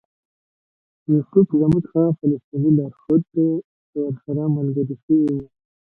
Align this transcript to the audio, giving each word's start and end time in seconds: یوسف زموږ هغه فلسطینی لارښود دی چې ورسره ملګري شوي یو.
یوسف 1.11 1.47
زموږ 1.61 1.83
هغه 1.93 2.11
فلسطینی 2.19 2.71
لارښود 2.79 3.21
دی 3.33 3.49
چې 3.89 3.97
ورسره 4.05 4.43
ملګري 4.55 4.95
شوي 5.03 5.19
یو. 5.35 5.41